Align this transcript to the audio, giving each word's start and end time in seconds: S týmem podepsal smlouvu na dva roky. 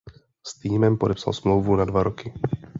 S 0.47 0.59
týmem 0.59 0.97
podepsal 0.97 1.33
smlouvu 1.33 1.75
na 1.75 1.85
dva 1.85 2.03
roky. 2.03 2.33